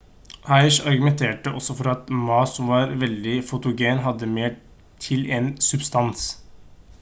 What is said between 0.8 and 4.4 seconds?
argumenterte også for at ma som var veldig fotogen hadde